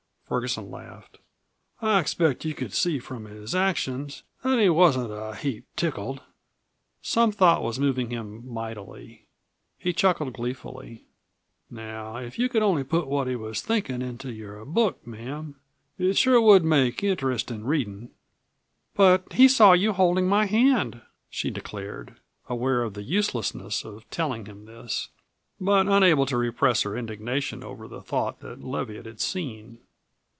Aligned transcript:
Ferguson 0.33 0.71
laughed. 0.71 1.17
"I 1.81 1.99
expect 1.99 2.45
you 2.45 2.53
could 2.53 2.71
see 2.71 2.99
from 2.99 3.25
his 3.25 3.53
actions 3.53 4.23
that 4.45 4.59
he 4.59 4.69
wasn't 4.69 5.11
a 5.11 5.35
heap 5.35 5.65
tickled." 5.75 6.21
Some 7.01 7.33
thought 7.33 7.61
was 7.61 7.81
moving 7.81 8.11
him 8.11 8.47
mightily. 8.47 9.25
He 9.77 9.91
chuckled 9.91 10.31
gleefully. 10.31 11.03
"Now 11.69 12.15
if 12.15 12.39
you 12.39 12.47
could 12.47 12.61
only 12.61 12.85
put 12.85 13.07
what 13.07 13.27
he 13.27 13.35
was 13.35 13.59
thinkin' 13.61 14.01
into 14.01 14.31
your 14.31 14.63
book, 14.63 15.05
ma'am, 15.05 15.57
it 15.97 16.15
sure 16.15 16.39
would 16.39 16.63
make 16.63 17.03
interestin' 17.03 17.65
readin'." 17.65 18.09
"But 18.95 19.33
he 19.33 19.49
saw 19.49 19.73
you 19.73 19.91
holding 19.91 20.29
my 20.29 20.45
hand!" 20.45 21.01
she 21.29 21.49
declared, 21.51 22.15
aware 22.47 22.83
of 22.83 22.93
the 22.93 23.03
uselessness 23.03 23.83
of 23.83 24.09
telling 24.09 24.45
him 24.45 24.63
this, 24.63 25.09
but 25.59 25.89
unable 25.89 26.25
to 26.27 26.37
repress 26.37 26.83
her 26.83 26.95
indignation 26.95 27.65
over 27.65 27.85
the 27.89 27.99
thought 28.01 28.39
that 28.39 28.63
Leviatt 28.63 29.05
had 29.05 29.19
seen. 29.19 29.79